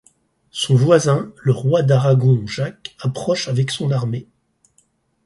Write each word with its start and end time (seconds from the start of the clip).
Son 0.49 0.73
voisin, 0.73 1.31
le 1.43 1.51
roi 1.51 1.83
d'Aragon 1.83 2.47
Jacques, 2.47 2.95
approche 3.03 3.47
avec 3.47 3.69
son 3.69 3.91
armée. 3.91 4.27